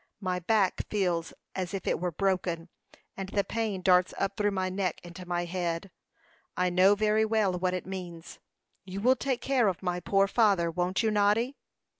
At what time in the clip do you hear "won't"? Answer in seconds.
10.71-11.03